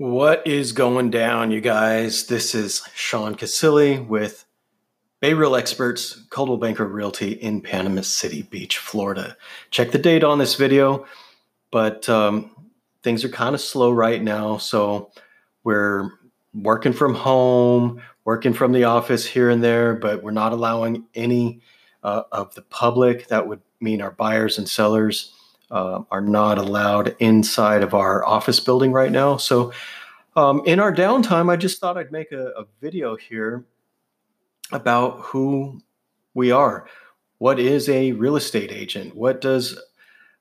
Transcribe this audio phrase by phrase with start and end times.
[0.00, 2.24] What is going down, you guys?
[2.24, 4.46] This is Sean Casilli with
[5.20, 9.36] Bay Real Experts, Coldwell Banker Realty in Panama City Beach, Florida.
[9.70, 11.04] Check the date on this video,
[11.70, 12.50] but um,
[13.02, 14.56] things are kind of slow right now.
[14.56, 15.10] So
[15.64, 16.10] we're
[16.54, 21.60] working from home, working from the office here and there, but we're not allowing any
[22.02, 23.28] uh, of the public.
[23.28, 25.34] That would mean our buyers and sellers
[25.70, 29.36] uh, are not allowed inside of our office building right now.
[29.36, 29.72] So,
[30.36, 33.64] um, in our downtime, I just thought I'd make a, a video here
[34.72, 35.80] about who
[36.34, 36.86] we are.
[37.38, 39.16] What is a real estate agent?
[39.16, 39.78] What does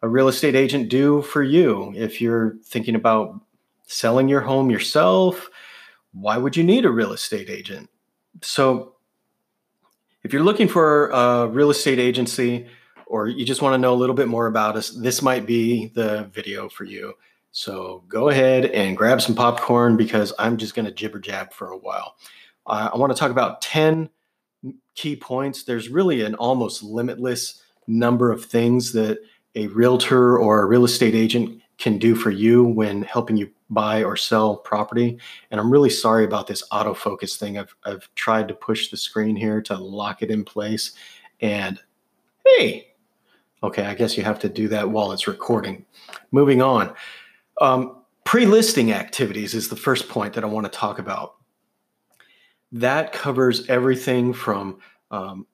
[0.02, 3.40] a real estate agent do for you if you're thinking about
[3.86, 5.50] selling your home yourself?
[6.12, 7.90] Why would you need a real estate agent?
[8.42, 8.96] So,
[10.24, 12.68] if you're looking for a real estate agency,
[13.10, 15.88] or you just want to know a little bit more about us, this might be
[15.88, 17.14] the video for you.
[17.52, 21.72] So go ahead and grab some popcorn because I'm just going to jibber jab for
[21.72, 22.16] a while.
[22.68, 24.10] Uh, I want to talk about 10
[24.94, 25.64] key points.
[25.64, 29.18] There's really an almost limitless number of things that
[29.56, 34.04] a realtor or a real estate agent can do for you when helping you buy
[34.04, 35.18] or sell property.
[35.50, 37.58] And I'm really sorry about this autofocus thing.
[37.58, 40.92] I've, I've tried to push the screen here to lock it in place.
[41.42, 41.80] And
[42.46, 42.89] hey,
[43.62, 45.86] Okay, I guess you have to do that while it's recording.
[46.32, 46.94] Moving on.
[47.60, 47.96] Um,
[48.30, 51.38] Pre listing activities is the first point that I want to talk about.
[52.72, 54.78] That covers everything from
[55.10, 55.48] um,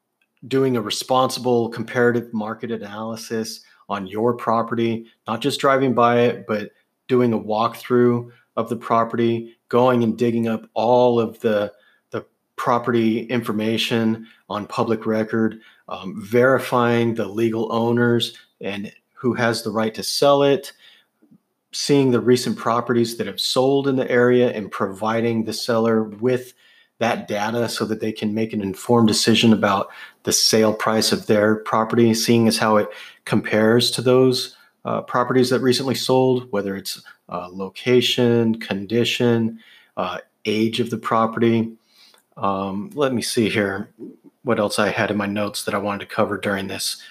[0.49, 6.71] doing a responsible comparative market analysis on your property, not just driving by it, but
[7.07, 11.71] doing a walkthrough of the property, going and digging up all of the,
[12.09, 12.25] the
[12.57, 19.93] property information on public record, um, verifying the legal owners and who has the right
[19.93, 20.73] to sell it,
[21.71, 26.53] seeing the recent properties that have sold in the area and providing the seller with
[26.99, 29.89] that data so that they can make an informed decision about
[30.23, 32.87] the sale price of their property, seeing as how it
[33.25, 39.59] compares to those uh, properties that recently sold, whether it's uh, location, condition,
[39.97, 41.71] uh, age of the property.
[42.37, 43.89] Um, let me see here
[44.45, 47.01] what else I had in my notes that I wanted to cover during this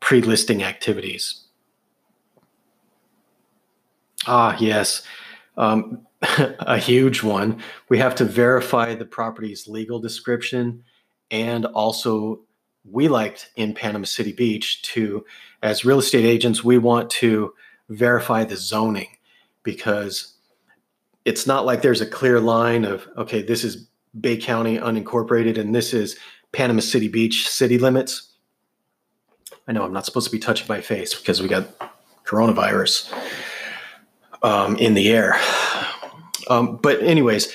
[0.00, 1.44] pre listing activities.
[4.26, 5.02] Ah, yes.
[5.56, 6.06] Um,
[6.38, 7.62] a huge one.
[7.88, 10.84] We have to verify the property's legal description
[11.30, 12.40] and also
[12.84, 15.24] we liked in Panama City Beach to,
[15.62, 17.54] as real estate agents, we want to
[17.88, 19.08] verify the zoning
[19.62, 20.34] because
[21.24, 23.88] it's not like there's a clear line of, okay, this is
[24.20, 26.18] Bay County unincorporated and this is
[26.52, 28.28] Panama City Beach city limits.
[29.66, 31.66] I know I'm not supposed to be touching my face because we got
[32.24, 33.12] coronavirus
[34.42, 35.40] um, in the air.
[36.48, 37.52] Um, but, anyways,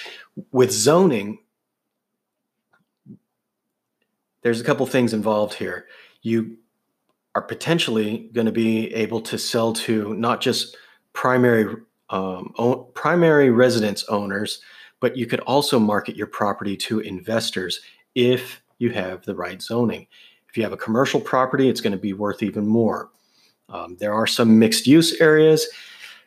[0.52, 1.40] with zoning,
[4.42, 5.88] there's a couple things involved here.
[6.22, 6.58] You
[7.36, 10.76] are potentially going to be able to sell to not just
[11.14, 11.76] primary
[12.10, 12.54] um,
[12.94, 14.62] primary residence owners,
[15.02, 17.82] but you could also market your property to investors
[18.16, 20.08] if you have the right zoning.
[20.50, 23.10] If you have a commercial property, it's going to be worth even more.
[23.70, 25.68] Um, there are some mixed use areas.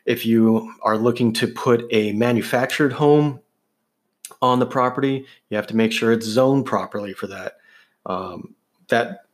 [0.05, 3.39] If you are looking to put a manufactured home
[4.41, 7.57] on the property, you have to make sure it's zoned properly for that.
[8.05, 8.55] Um,
[8.89, 9.25] that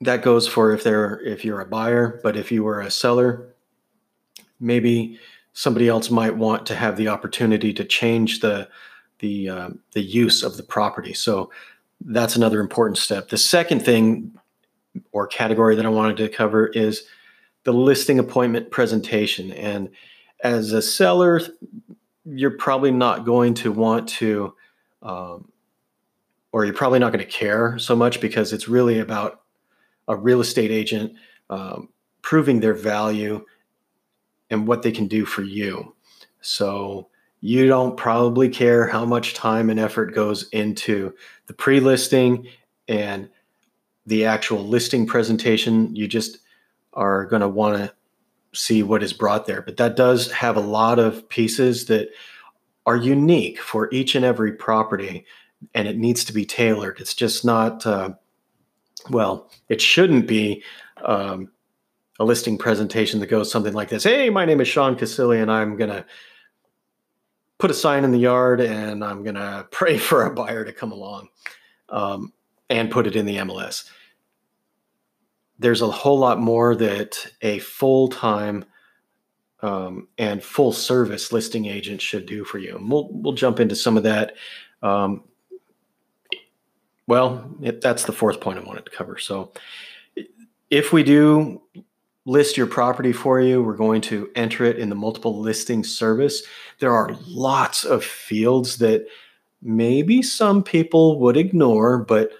[0.00, 3.54] that goes for if they're if you're a buyer, but if you were a seller,
[4.60, 5.18] maybe
[5.52, 8.68] somebody else might want to have the opportunity to change the
[9.18, 11.12] the uh, the use of the property.
[11.12, 11.50] So
[12.00, 13.28] that's another important step.
[13.28, 14.38] The second thing
[15.12, 17.04] or category that I wanted to cover is
[17.64, 19.52] the listing appointment presentation.
[19.52, 19.90] And
[20.42, 21.40] as a seller,
[22.24, 24.54] you're probably not going to want to,
[25.02, 25.50] um,
[26.52, 29.42] or you're probably not going to care so much because it's really about
[30.06, 31.12] a real estate agent
[31.50, 31.88] um,
[32.22, 33.44] proving their value
[34.50, 35.94] and what they can do for you.
[36.40, 37.08] So
[37.40, 41.14] you don't probably care how much time and effort goes into
[41.46, 42.48] the pre listing
[42.88, 43.28] and
[44.06, 45.94] the actual listing presentation.
[45.94, 46.38] You just
[46.94, 47.94] are going to want to
[48.54, 49.62] see what is brought there.
[49.62, 52.08] But that does have a lot of pieces that
[52.86, 55.24] are unique for each and every property,
[55.74, 56.98] and it needs to be tailored.
[56.98, 58.14] It's just not, uh,
[59.10, 60.62] well, it shouldn't be.
[61.04, 61.50] Um,
[62.20, 65.52] a listing presentation that goes something like this Hey, my name is Sean Casilli, and
[65.52, 66.04] I'm going to
[67.58, 70.72] put a sign in the yard and I'm going to pray for a buyer to
[70.72, 71.28] come along
[71.88, 72.32] um,
[72.70, 73.88] and put it in the MLS.
[75.58, 78.64] There's a whole lot more that a full time
[79.60, 82.76] um, and full service listing agent should do for you.
[82.76, 84.36] And we'll we'll jump into some of that.
[84.82, 85.24] Um,
[87.08, 89.18] well, it, that's the fourth point I wanted to cover.
[89.18, 89.52] So,
[90.70, 91.60] if we do
[92.28, 96.42] list your property for you, we're going to enter it in the multiple listing service.
[96.78, 99.06] There are lots of fields that
[99.62, 102.32] maybe some people would ignore, but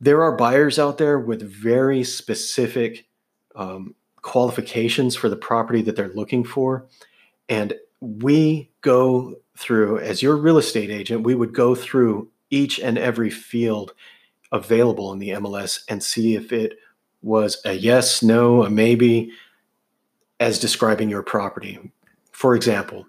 [0.00, 3.08] there are buyers out there with very specific
[3.56, 6.86] um, qualifications for the property that they're looking for.
[7.48, 12.96] And we go through, as your real estate agent, we would go through each and
[12.96, 13.94] every field
[14.52, 16.78] available in the MLS and see if it
[17.22, 19.32] was a yes, no, a maybe
[20.40, 21.92] as describing your property.
[22.32, 23.06] For example,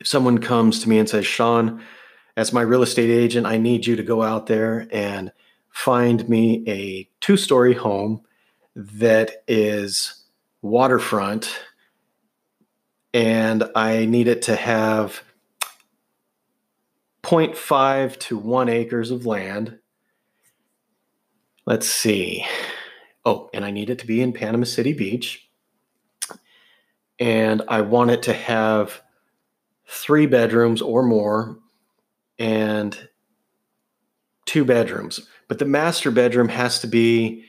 [0.00, 1.82] if someone comes to me and says, Sean,
[2.36, 5.32] as my real estate agent, I need you to go out there and
[5.70, 8.22] find me a two story home
[8.74, 10.24] that is
[10.62, 11.58] waterfront
[13.16, 15.22] and I need it to have
[17.22, 19.78] 0.5 to 1 acres of land.
[21.64, 22.44] Let's see.
[23.26, 25.50] Oh, and I need it to be in Panama City Beach.
[27.18, 29.02] And I want it to have
[29.88, 31.58] three bedrooms or more
[32.38, 33.08] and
[34.44, 35.20] two bedrooms.
[35.48, 37.44] But the master bedroom has to be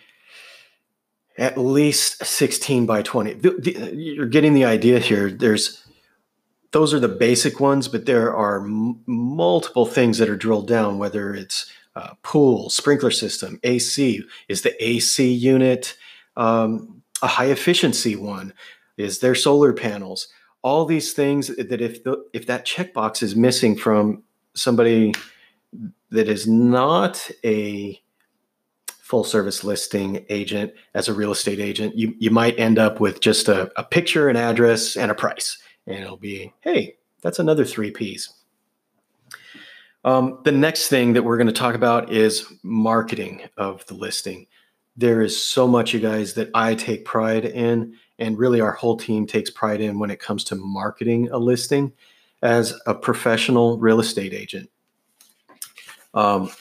[1.37, 3.33] at least 16 by 20.
[3.33, 5.29] The, the, you're getting the idea here.
[5.29, 5.83] There's
[6.71, 10.97] those are the basic ones, but there are m- multiple things that are drilled down,
[10.97, 14.21] whether it's uh, pool, sprinkler system, AC.
[14.47, 15.97] Is the AC unit
[16.35, 18.53] um, a high efficiency one?
[18.97, 20.27] Is there solar panels?
[20.61, 24.21] All these things that if the, if that checkbox is missing from
[24.53, 25.11] somebody
[26.11, 27.99] that is not a
[28.99, 33.21] full service listing agent as a real estate agent, you, you might end up with
[33.21, 35.57] just a, a picture, an address, and a price.
[35.87, 38.36] And it'll be, hey, that's another three P's.
[40.07, 44.47] Um, the next thing that we're going to talk about is marketing of the listing.
[44.95, 48.95] There is so much, you guys, that I take pride in, and really our whole
[48.95, 51.91] team takes pride in when it comes to marketing a listing
[52.41, 54.69] as a professional real estate agent.
[56.13, 56.51] Um,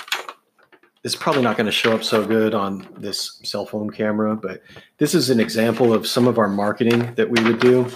[1.04, 4.60] it's probably not going to show up so good on this cell phone camera, but
[4.98, 7.88] this is an example of some of our marketing that we would do.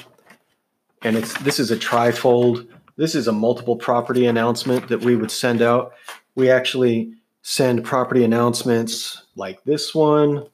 [1.03, 2.69] And it's this is a trifold.
[3.01, 5.95] This is a multiple property announcement that we would send out.
[6.35, 10.47] We actually send property announcements like this one.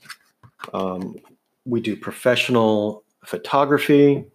[0.73, 1.17] Um,
[1.65, 4.27] we do professional photography.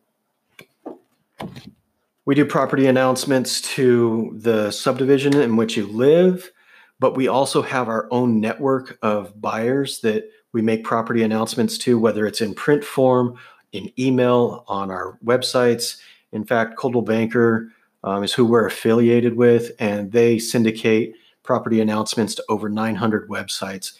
[2.25, 6.51] We do property announcements to the subdivision in which you live
[6.99, 11.97] but we also have our own network of buyers that we make property announcements to,
[11.97, 13.39] whether it's in print form,
[13.71, 15.99] in email, on our websites.
[16.31, 17.71] In fact, Coldwell Banker
[18.03, 21.13] um, is who we're affiliated with, and they syndicate
[21.43, 23.93] property announcements to over 900 websites.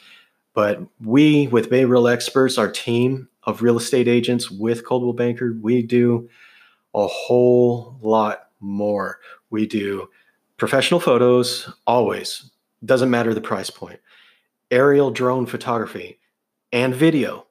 [0.53, 5.55] But we, with Bay Real Experts, our team of real estate agents with Coldwell Banker,
[5.61, 6.29] we do
[6.93, 9.19] a whole lot more.
[9.49, 10.09] We do
[10.57, 12.51] professional photos, always
[12.83, 13.99] doesn't matter the price point.
[14.69, 16.19] Aerial drone photography
[16.71, 17.47] and video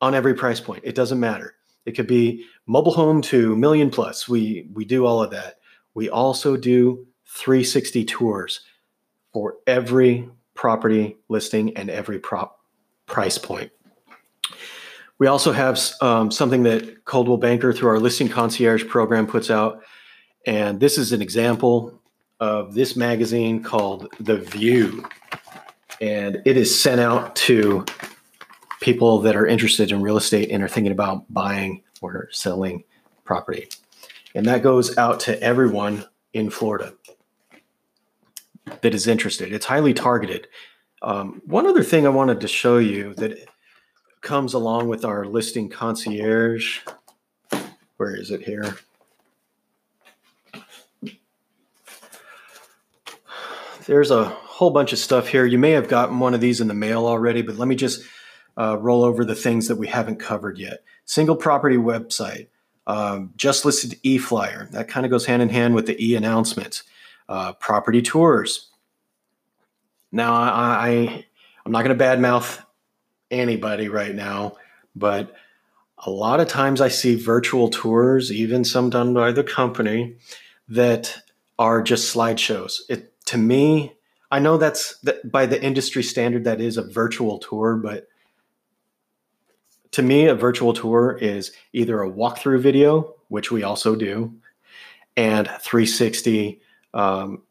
[0.00, 0.82] on every price point.
[0.84, 1.54] It doesn't matter.
[1.86, 4.28] It could be mobile home to million plus.
[4.28, 5.59] We we do all of that.
[5.94, 8.60] We also do 360 tours
[9.32, 12.60] for every property listing and every prop
[13.06, 13.70] price point.
[15.18, 19.82] We also have um, something that Coldwell Banker through our listing concierge program puts out.
[20.46, 22.00] And this is an example
[22.40, 25.04] of this magazine called The View.
[26.00, 27.84] And it is sent out to
[28.80, 32.84] people that are interested in real estate and are thinking about buying or selling
[33.24, 33.68] property.
[34.34, 36.94] And that goes out to everyone in Florida
[38.82, 39.52] that is interested.
[39.52, 40.46] It's highly targeted.
[41.02, 43.48] Um, one other thing I wanted to show you that
[44.20, 46.80] comes along with our listing concierge.
[47.96, 48.76] Where is it here?
[53.90, 55.44] there's a whole bunch of stuff here.
[55.44, 58.04] You may have gotten one of these in the mail already, but let me just
[58.56, 60.84] uh, roll over the things that we haven't covered yet.
[61.04, 62.46] Single property website,
[62.86, 64.68] um, just listed e flyer.
[64.72, 66.82] That kind of goes hand in hand with the e announcements.
[67.28, 68.70] Uh, property tours.
[70.10, 71.24] Now, I, I
[71.64, 72.64] I'm not going to badmouth
[73.30, 74.56] anybody right now,
[74.96, 75.34] but
[75.98, 80.16] a lot of times I see virtual tours, even some done by the company,
[80.68, 81.18] that
[81.58, 82.80] are just slideshows.
[82.88, 83.92] It to me,
[84.30, 88.08] I know that's that by the industry standard that is a virtual tour, but
[89.92, 94.32] to me, a virtual tour is either a walkthrough video, which we also do,
[95.16, 96.60] and 360
[96.94, 97.42] um,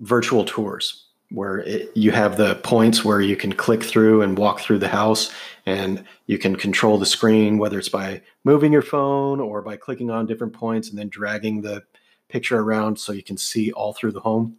[0.00, 4.60] virtual tours where it, you have the points where you can click through and walk
[4.60, 5.32] through the house
[5.66, 10.10] and you can control the screen whether it's by moving your phone or by clicking
[10.10, 11.82] on different points and then dragging the
[12.28, 14.56] picture around so you can see all through the home.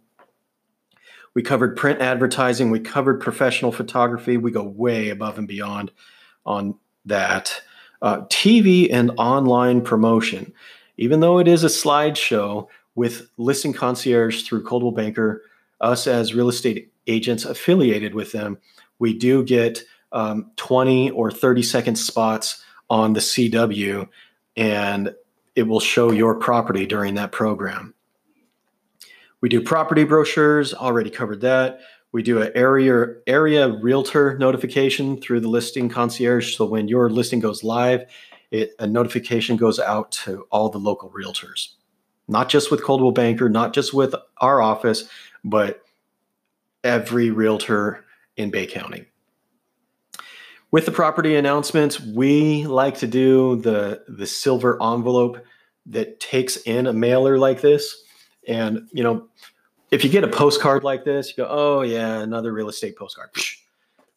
[1.34, 5.92] We covered print advertising we covered professional photography we go way above and beyond
[6.44, 7.62] on that
[8.02, 10.52] uh, tv and online promotion
[10.98, 15.42] even though it is a slideshow with listing concierge through coldwell banker
[15.80, 18.58] us as real estate agents affiliated with them,
[18.98, 19.82] we do get
[20.12, 24.08] um, 20 or 30 second spots on the CW,
[24.56, 25.14] and
[25.54, 27.94] it will show your property during that program.
[29.40, 31.80] We do property brochures, already covered that.
[32.16, 36.56] We do an area area realtor notification through the listing concierge.
[36.56, 38.06] So when your listing goes live,
[38.50, 41.74] it, a notification goes out to all the local realtors,
[42.26, 45.10] not just with Coldwell Banker, not just with our office,
[45.44, 45.84] but
[46.82, 48.02] every realtor
[48.38, 49.04] in Bay County.
[50.70, 55.44] With the property announcements, we like to do the the silver envelope
[55.84, 57.94] that takes in a mailer like this.
[58.48, 59.28] And you know,
[59.90, 63.30] if you get a postcard like this, you go, "Oh yeah, another real estate postcard."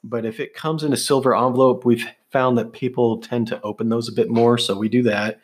[0.04, 3.90] But if it comes in a silver envelope, we've found that people tend to open
[3.90, 5.40] those a bit more, so we do that.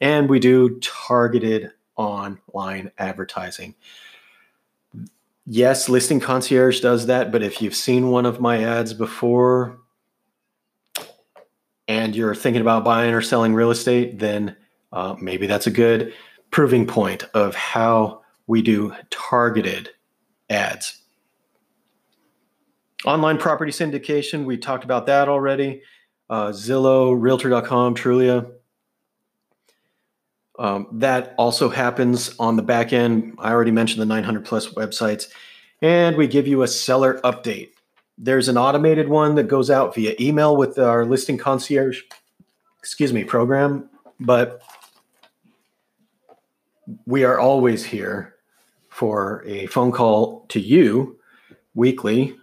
[0.00, 3.74] And we do targeted online advertising
[5.46, 9.78] yes, Listing Concierge does that, but if you've seen one of my ads before
[11.86, 14.56] and you're thinking about buying or selling real estate, then
[14.92, 16.14] uh, maybe that's a good
[16.50, 19.90] proving point of how we do targeted
[20.50, 21.02] ads.
[23.04, 25.82] Online property syndication, we talked about that already.
[26.30, 28.50] Uh, Zillow, Realtor.com, Trulia.
[30.58, 33.34] Um, that also happens on the back end.
[33.38, 35.28] I already mentioned the 900 plus websites,
[35.82, 37.70] and we give you a seller update.
[38.16, 42.00] There's an automated one that goes out via email with our listing concierge,
[42.78, 44.62] excuse me, program, but
[47.04, 48.33] we are always here
[48.94, 51.18] for a phone call to you
[51.74, 52.36] weekly,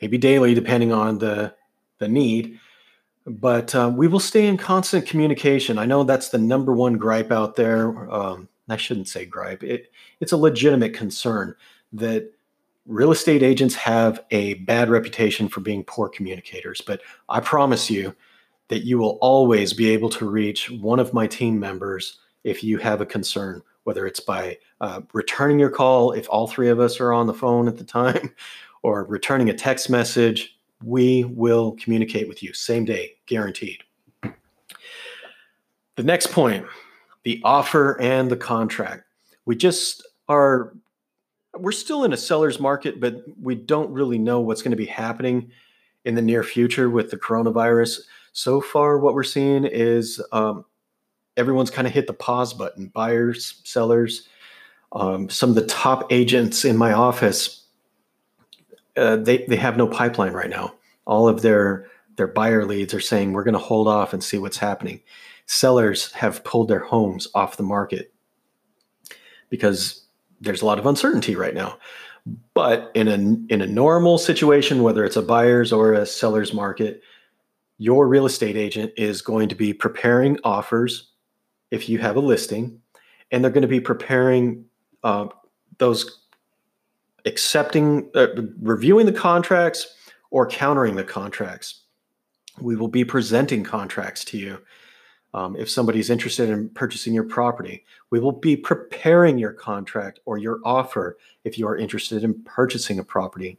[0.00, 1.54] maybe daily, depending on the
[1.98, 2.58] the need
[3.28, 5.78] but uh, we will stay in constant communication.
[5.78, 8.10] I know that's the number one gripe out there.
[8.10, 9.62] Um, I shouldn't say gripe.
[9.62, 11.54] It, it's a legitimate concern
[11.92, 12.30] that
[12.86, 16.80] real estate agents have a bad reputation for being poor communicators.
[16.80, 18.14] But I promise you
[18.68, 22.78] that you will always be able to reach one of my team members if you
[22.78, 27.00] have a concern, whether it's by uh, returning your call, if all three of us
[27.00, 28.34] are on the phone at the time,
[28.82, 33.82] or returning a text message we will communicate with you same day, guaranteed.
[34.22, 36.66] The next point
[37.24, 39.04] the offer and the contract.
[39.46, 40.74] We just are,
[41.56, 44.84] we're still in a seller's market, but we don't really know what's going to be
[44.84, 45.50] happening
[46.04, 48.00] in the near future with the coronavirus.
[48.32, 50.66] So far, what we're seeing is um,
[51.38, 54.28] everyone's kind of hit the pause button buyers, sellers.
[54.92, 57.58] Um, some of the top agents in my office
[58.98, 60.74] uh, they they have no pipeline right now.
[61.06, 64.38] All of their their buyer leads are saying we're going to hold off and see
[64.38, 65.00] what's happening.
[65.46, 68.12] Sellers have pulled their homes off the market
[69.48, 70.04] because
[70.40, 71.78] there's a lot of uncertainty right now.
[72.54, 73.14] But in a
[73.54, 77.02] in a normal situation, whether it's a buyer's or a seller's market,
[77.78, 81.12] your real estate agent is going to be preparing offers
[81.70, 82.80] if you have a listing,
[83.30, 84.64] and they're going to be preparing
[85.04, 85.28] uh,
[85.78, 86.26] those
[87.24, 88.28] accepting, uh,
[88.60, 89.94] reviewing the contracts
[90.30, 91.82] or countering the contracts.
[92.60, 94.58] We will be presenting contracts to you.
[95.34, 100.38] Um, if somebody's interested in purchasing your property, we will be preparing your contract or
[100.38, 103.58] your offer if you are interested in purchasing a property.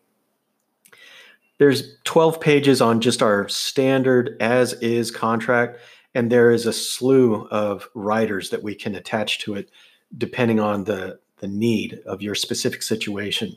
[1.60, 5.80] There's 12 pages on just our standard as is contract,
[6.16, 9.70] and there is a slew of riders that we can attach to it
[10.18, 13.56] depending on the, the need of your specific situation.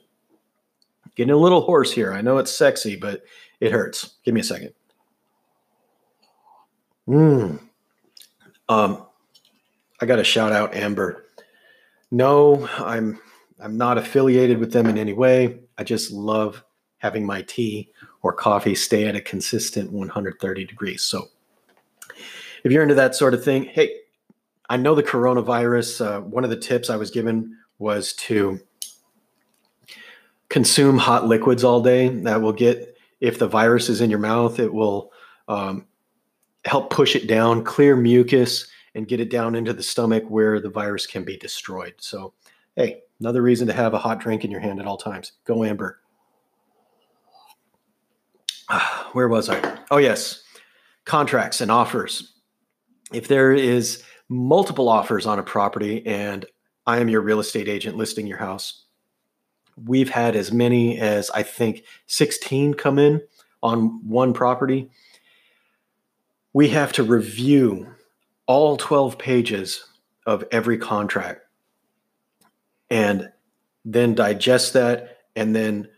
[1.15, 2.13] Getting a little hoarse here.
[2.13, 3.23] I know it's sexy, but
[3.61, 4.15] it hurts.
[4.25, 4.73] Give me a second.
[7.09, 7.61] Mm.
[8.69, 9.07] Um,
[10.01, 11.27] I got to shout out Ember.
[12.11, 13.19] No, I'm
[13.61, 15.61] I'm not affiliated with them in any way.
[15.79, 16.65] I just love
[16.99, 17.91] having my tea
[18.23, 21.03] or coffee stay at a consistent 130 degrees.
[21.03, 21.29] So,
[22.65, 23.95] if you're into that sort of thing, hey,
[24.69, 26.05] I know the coronavirus.
[26.05, 28.61] Uh, one of the tips I was given was to
[30.49, 32.09] consume hot liquids all day.
[32.09, 35.13] That will get if the virus is in your mouth, it will
[35.49, 35.87] um,
[36.65, 40.69] help push it down, clear mucus, and get it down into the stomach where the
[40.69, 41.95] virus can be destroyed.
[41.99, 42.35] So,
[42.77, 45.33] hey, another reason to have a hot drink in your hand at all times.
[45.45, 46.01] Go Ember.
[49.13, 49.79] Where was I?
[49.91, 50.43] Oh, yes.
[51.05, 52.32] Contracts and offers.
[53.13, 56.47] If there is multiple offers on a property and
[56.87, 58.85] I am your real estate agent listing your house,
[59.77, 63.21] we've had as many as I think 16 come in
[63.63, 64.91] on one property.
[66.53, 67.95] We have to review
[68.47, 69.85] all 12 pages
[70.27, 71.43] of every contract
[72.91, 73.31] and
[73.85, 75.89] then digest that and then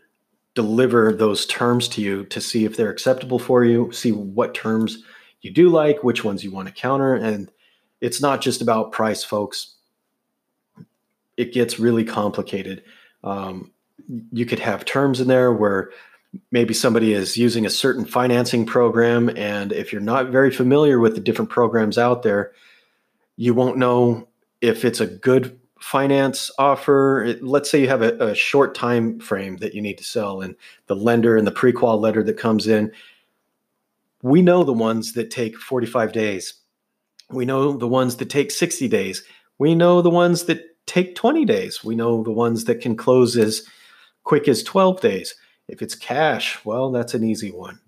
[0.53, 5.03] deliver those terms to you to see if they're acceptable for you, see what terms
[5.45, 7.13] you do like, which ones you want to counter.
[7.13, 7.51] And
[8.01, 9.75] it's not just about price, folks.
[11.37, 12.83] It gets really complicated.
[13.23, 13.71] Um,
[14.31, 15.91] you could have terms in there where
[16.51, 19.29] maybe somebody is using a certain financing program.
[19.37, 22.51] And if you're not very familiar with the different programs out there,
[23.37, 24.27] you won't know
[24.61, 29.57] if it's a good finance offer let's say you have a, a, short time frame
[29.57, 30.55] that you need to sell and
[30.87, 32.91] the lender and the pre-qual letter that comes in
[34.25, 36.55] we know the ones that take 45 days.
[37.29, 39.23] We know the ones that take 60 days.
[39.59, 41.83] We know the ones that take 20 days.
[41.83, 43.67] We know the ones that can close as
[44.23, 45.35] quick as 12 days.
[45.67, 47.79] If it's cash well that's an easy one.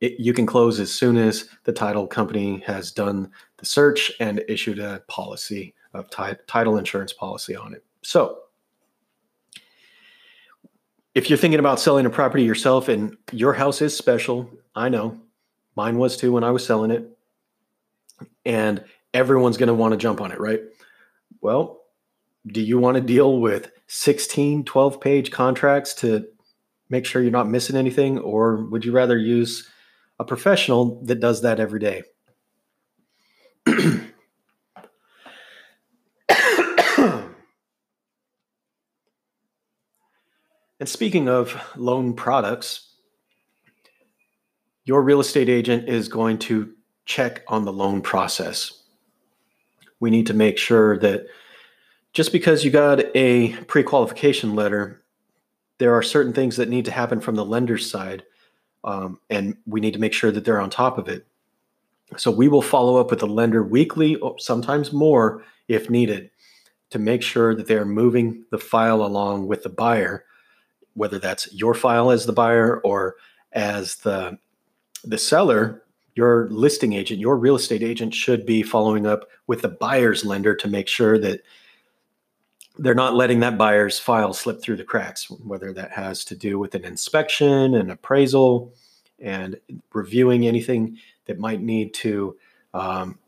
[0.00, 4.40] It, you can close as soon as the title company has done the search and
[4.46, 7.84] issued a policy of t- title insurance policy on it.
[8.02, 8.38] So,
[11.16, 15.20] if you're thinking about selling a property yourself and your house is special, I know
[15.76, 17.16] mine was too when I was selling it,
[18.44, 20.60] and everyone's going to want to jump on it, right?
[21.40, 21.80] Well,
[22.46, 26.26] do you want to deal with 16, 12 page contracts to
[26.90, 29.68] make sure you're not missing anything, or would you rather use
[30.18, 32.02] a professional that does that every day?
[40.80, 42.93] And speaking of loan products,
[44.84, 46.72] your real estate agent is going to
[47.06, 48.82] check on the loan process.
[50.00, 51.26] We need to make sure that
[52.12, 55.02] just because you got a pre qualification letter,
[55.78, 58.22] there are certain things that need to happen from the lender's side,
[58.84, 61.26] um, and we need to make sure that they're on top of it.
[62.16, 66.30] So we will follow up with the lender weekly, sometimes more if needed,
[66.90, 70.24] to make sure that they are moving the file along with the buyer
[70.94, 73.16] whether that's your file as the buyer or
[73.52, 74.38] as the
[75.06, 75.82] the seller
[76.14, 80.54] your listing agent your real estate agent should be following up with the buyer's lender
[80.54, 81.40] to make sure that
[82.78, 86.58] they're not letting that buyer's file slip through the cracks whether that has to do
[86.58, 88.72] with an inspection an appraisal
[89.20, 89.56] and
[89.92, 92.36] reviewing anything that might need to
[92.74, 93.18] um,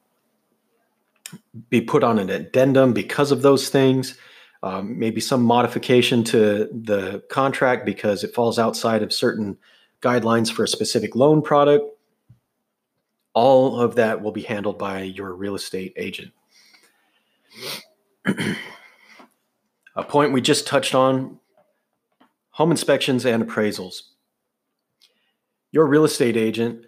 [1.70, 4.16] be put on an addendum because of those things.
[4.62, 9.56] Um, maybe some modification to the contract because it falls outside of certain
[10.06, 11.84] guidelines for a specific loan product.
[13.34, 16.32] All of that will be handled by your real estate agent.
[19.96, 21.40] a point we just touched on
[22.50, 23.96] home inspections and appraisals.
[25.72, 26.86] Your real estate agent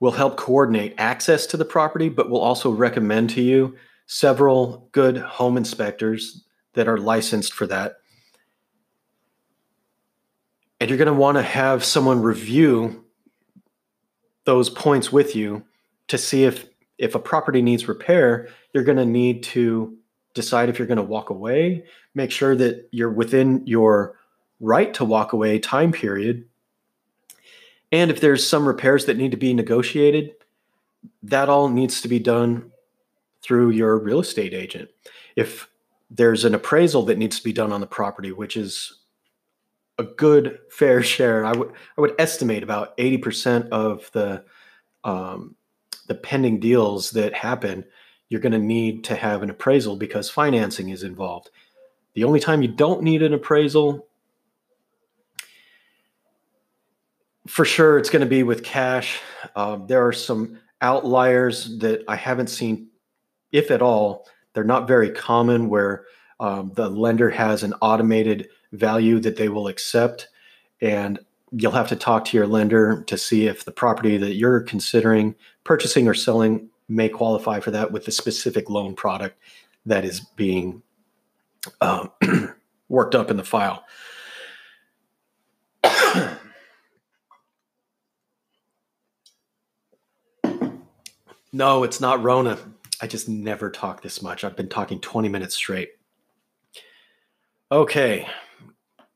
[0.00, 5.18] will help coordinate access to the property, but will also recommend to you several good
[5.18, 7.96] home inspectors that are licensed for that.
[10.82, 13.04] And you're going to want to have someone review
[14.46, 15.62] those points with you
[16.08, 16.66] to see if
[16.98, 19.96] if a property needs repair, you're going to need to
[20.34, 21.84] decide if you're going to walk away,
[22.16, 24.18] make sure that you're within your
[24.58, 26.46] right to walk away time period.
[27.92, 30.32] And if there's some repairs that need to be negotiated,
[31.22, 32.72] that all needs to be done
[33.40, 34.90] through your real estate agent.
[35.36, 35.68] If
[36.10, 38.98] there's an appraisal that needs to be done on the property, which is
[39.98, 41.44] a good fair share.
[41.44, 44.44] I would I would estimate about eighty percent of the
[45.04, 45.56] um,
[46.06, 47.84] the pending deals that happen.
[48.28, 51.50] You're going to need to have an appraisal because financing is involved.
[52.14, 54.06] The only time you don't need an appraisal,
[57.46, 59.20] for sure, it's going to be with cash.
[59.54, 62.88] Um, there are some outliers that I haven't seen,
[63.50, 66.04] if at all, they're not very common where
[66.40, 70.28] um, the lender has an automated value that they will accept.
[70.80, 71.20] And
[71.52, 75.34] you'll have to talk to your lender to see if the property that you're considering
[75.64, 79.38] purchasing or selling may qualify for that with the specific loan product
[79.86, 80.82] that is being
[81.80, 82.10] um,
[82.88, 83.84] worked up in the file.
[91.52, 92.58] No, it's not Rona.
[93.02, 94.42] I just never talk this much.
[94.42, 95.90] I've been talking 20 minutes straight.
[97.70, 98.26] Okay,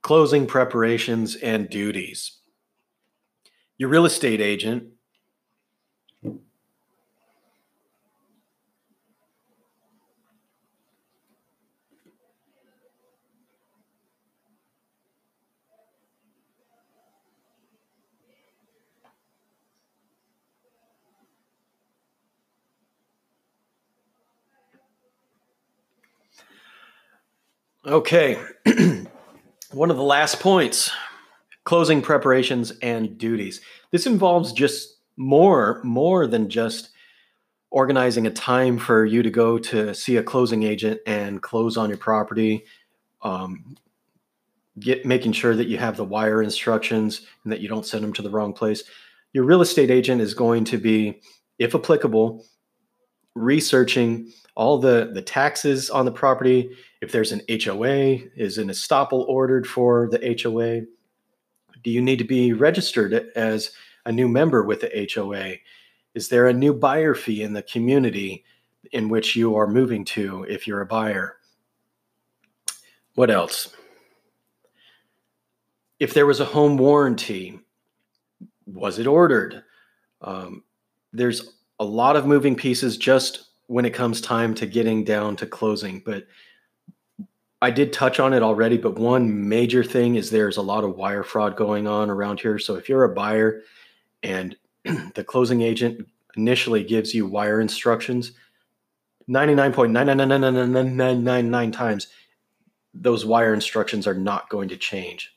[0.02, 2.38] closing preparations and duties.
[3.78, 4.92] Your real estate agent
[27.86, 28.36] Okay.
[29.76, 30.90] One of the last points
[31.64, 33.60] closing preparations and duties.
[33.90, 36.88] This involves just more more than just
[37.70, 41.90] organizing a time for you to go to see a closing agent and close on
[41.90, 42.64] your property
[43.20, 43.76] um,
[44.80, 48.14] get making sure that you have the wire instructions and that you don't send them
[48.14, 48.82] to the wrong place
[49.34, 51.20] your real estate agent is going to be
[51.58, 52.42] if applicable
[53.36, 56.70] researching all the the taxes on the property.
[57.00, 60.86] If there's an HOA is an estoppel ordered for the HOA
[61.86, 63.70] do you need to be registered as
[64.06, 65.54] a new member with the HOA
[66.14, 68.44] is there a new buyer fee in the community
[68.90, 71.36] in which you are moving to if you're a buyer?
[73.14, 73.72] What else?
[76.00, 77.60] If there was a home warranty
[78.66, 79.62] was it ordered?
[80.22, 80.64] Um,
[81.12, 85.46] there's a lot of moving pieces just when it comes time to getting down to
[85.46, 86.02] closing.
[86.04, 86.26] But
[87.60, 90.96] I did touch on it already, but one major thing is there's a lot of
[90.96, 92.58] wire fraud going on around here.
[92.58, 93.62] So if you're a buyer
[94.22, 94.56] and
[95.14, 98.32] the closing agent initially gives you wire instructions,
[99.28, 102.08] 99.9999999 times
[102.94, 105.34] those wire instructions are not going to change.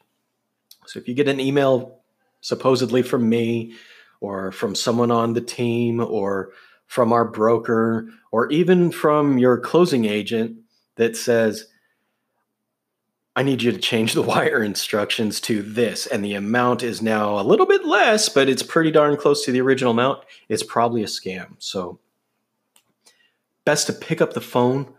[0.86, 2.00] So if you get an email
[2.42, 3.74] supposedly from me
[4.22, 6.52] or from someone on the team or
[6.88, 10.58] from our broker or even from your closing agent
[10.96, 11.68] that says,
[13.36, 17.40] I need you to change the wire instructions to this, and the amount is now
[17.40, 21.04] a little bit less, but it's pretty darn close to the original amount, it's probably
[21.04, 21.56] a scam.
[21.60, 22.00] So,
[23.66, 24.94] best to pick up the phone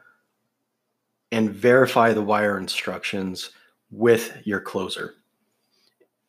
[1.32, 3.50] and verify the wire instructions
[3.90, 5.14] with your closer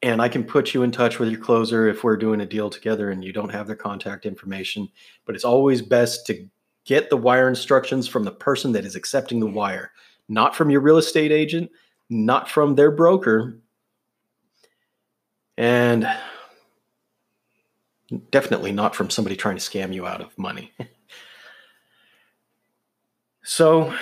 [0.03, 2.69] and I can put you in touch with your closer if we're doing a deal
[2.69, 4.89] together and you don't have their contact information.
[5.25, 6.47] But it's always best to
[6.85, 9.91] get the wire instructions from the person that is accepting the wire,
[10.27, 11.69] not from your real estate agent,
[12.09, 13.59] not from their broker,
[15.57, 16.07] and
[18.31, 20.73] definitely not from somebody trying to scam you out of money.
[23.43, 23.93] so,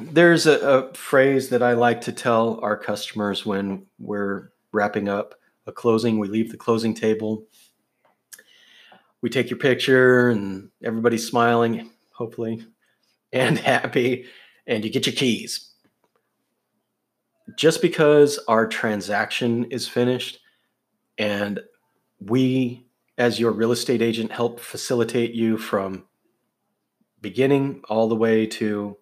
[0.00, 5.34] there's a, a phrase that I like to tell our customers when we're wrapping up
[5.66, 6.18] a closing.
[6.18, 7.44] We leave the closing table.
[9.22, 12.64] We take your picture, and everybody's smiling, hopefully,
[13.32, 14.26] and happy,
[14.66, 15.72] and you get your keys.
[17.56, 20.40] Just because our transaction is finished
[21.16, 21.60] and
[22.20, 22.86] we,
[23.18, 26.04] as your real estate agent, help facilitate you from
[27.22, 28.96] beginning all the way to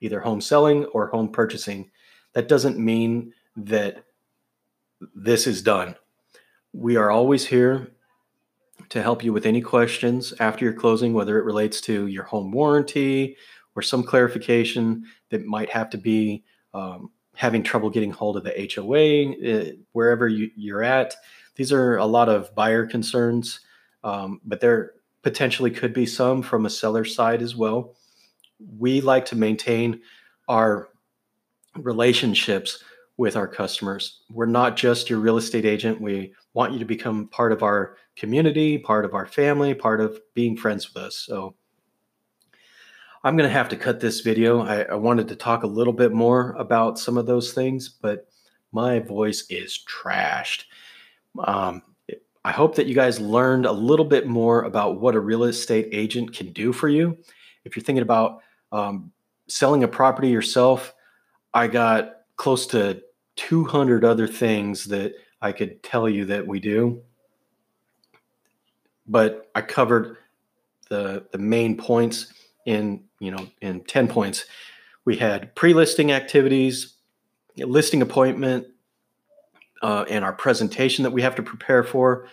[0.00, 1.90] either home selling or home purchasing,
[2.32, 4.04] that doesn't mean that
[5.14, 5.96] this is done.
[6.72, 7.92] We are always here
[8.88, 12.50] to help you with any questions after your closing, whether it relates to your home
[12.52, 13.36] warranty
[13.74, 18.70] or some clarification that might have to be um, having trouble getting hold of the
[18.74, 21.14] HOA, uh, wherever you, are at.
[21.54, 23.60] These are a lot of buyer concerns,
[24.04, 27.94] um, but there potentially could be some from a seller side as well.
[28.78, 30.00] We like to maintain
[30.48, 30.88] our
[31.76, 32.82] relationships
[33.18, 34.20] with our customers.
[34.30, 36.00] We're not just your real estate agent.
[36.00, 40.20] We want you to become part of our community, part of our family, part of
[40.34, 41.16] being friends with us.
[41.16, 41.54] So
[43.24, 44.62] I'm going to have to cut this video.
[44.62, 48.28] I, I, wanted to talk a little bit more about some of those things, but
[48.70, 50.64] my voice is trashed.
[51.38, 51.82] Um,
[52.44, 55.88] I hope that you guys learned a little bit more about what a real estate
[55.90, 57.18] agent can do for you.
[57.64, 59.10] If you're thinking about um,
[59.48, 60.94] selling a property yourself,
[61.52, 63.02] I got close to
[63.38, 67.00] 200 other things that I could tell you that we do.
[69.06, 70.18] But I covered
[70.90, 72.32] the the main points
[72.66, 74.44] in, you know, in 10 points.
[75.04, 76.96] We had pre-listing activities,
[77.56, 78.66] listing appointment,
[79.80, 82.28] uh, and our presentation that we have to prepare for.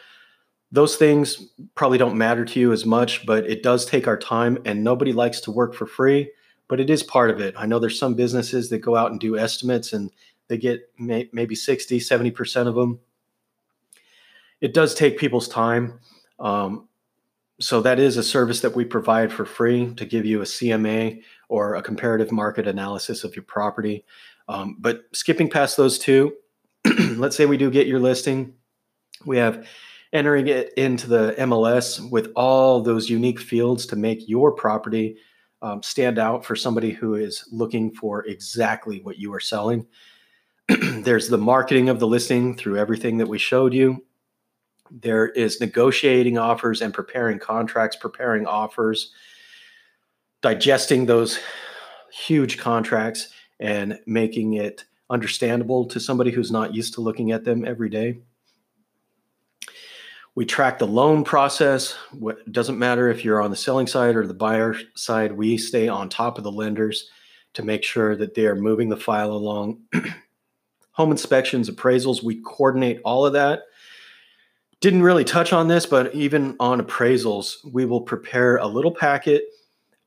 [0.72, 4.58] Those things probably don't matter to you as much, but it does take our time,
[4.66, 6.32] and nobody likes to work for free.
[6.68, 7.54] But it is part of it.
[7.56, 10.10] I know there's some businesses that go out and do estimates and
[10.48, 13.00] they get may, maybe 60, 70% of them.
[14.62, 16.00] It does take people's time.
[16.40, 16.88] Um,
[17.60, 21.22] so that is a service that we provide for free to give you a CMA
[21.48, 24.04] or a comparative market analysis of your property.
[24.48, 26.34] Um, but skipping past those two,
[27.16, 28.54] let's say we do get your listing,
[29.26, 29.68] we have
[30.14, 35.18] entering it into the MLS with all those unique fields to make your property
[35.62, 39.86] um, stand out for somebody who is looking for exactly what you are selling.
[41.04, 44.04] There's the marketing of the listing through everything that we showed you.
[44.92, 49.12] There is negotiating offers and preparing contracts, preparing offers,
[50.42, 51.40] digesting those
[52.12, 57.66] huge contracts and making it understandable to somebody who's not used to looking at them
[57.66, 58.20] every day.
[60.34, 61.96] We track the loan process.
[62.14, 65.88] It doesn't matter if you're on the selling side or the buyer side, we stay
[65.88, 67.10] on top of the lenders
[67.54, 69.82] to make sure that they are moving the file along.
[70.96, 73.64] Home inspections, appraisals, we coordinate all of that.
[74.80, 79.46] Didn't really touch on this, but even on appraisals, we will prepare a little packet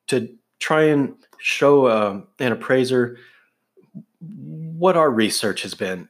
[0.08, 0.28] to
[0.60, 3.18] try and show uh, an appraiser
[4.20, 6.08] what our research has been.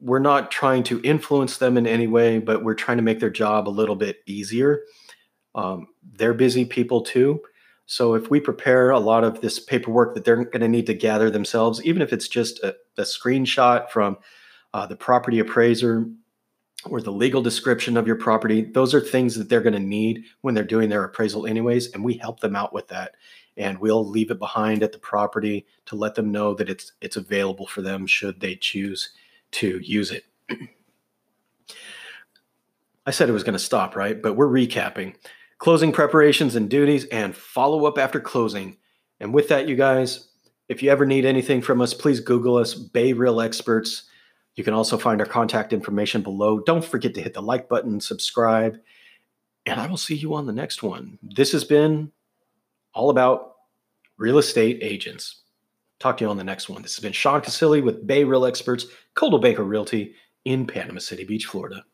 [0.00, 3.30] We're not trying to influence them in any way, but we're trying to make their
[3.30, 4.82] job a little bit easier.
[5.54, 7.40] Um, they're busy people too.
[7.86, 10.94] So if we prepare a lot of this paperwork that they're going to need to
[10.94, 14.18] gather themselves, even if it's just a, a screenshot from
[14.72, 16.06] uh, the property appraiser
[16.86, 20.24] or the legal description of your property, those are things that they're going to need
[20.40, 21.92] when they're doing their appraisal, anyways.
[21.92, 23.14] And we help them out with that
[23.56, 27.16] and we'll leave it behind at the property to let them know that it's it's
[27.16, 29.10] available for them should they choose
[29.50, 30.24] to use it.
[33.06, 34.20] I said it was going to stop, right?
[34.20, 35.16] But we're recapping
[35.62, 38.76] closing preparations and duties and follow up after closing.
[39.20, 40.26] And with that, you guys,
[40.68, 44.10] if you ever need anything from us, please Google us, Bay Real Experts.
[44.56, 46.58] You can also find our contact information below.
[46.58, 48.76] Don't forget to hit the like button, subscribe,
[49.64, 51.16] and I will see you on the next one.
[51.22, 52.10] This has been
[52.92, 53.54] all about
[54.18, 55.42] real estate agents.
[56.00, 56.82] Talk to you on the next one.
[56.82, 61.22] This has been Sean Casilli with Bay Real Experts, Coldwell Banker Realty in Panama City
[61.22, 61.84] Beach, Florida.